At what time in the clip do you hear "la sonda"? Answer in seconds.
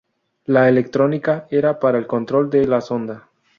2.67-3.29